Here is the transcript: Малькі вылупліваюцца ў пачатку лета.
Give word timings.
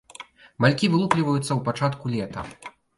Малькі 0.65 0.89
вылупліваюцца 0.95 1.47
ў 1.53 1.59
пачатку 1.71 2.05
лета. 2.19 2.51